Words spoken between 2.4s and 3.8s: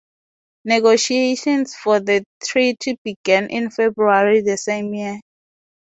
treaty began in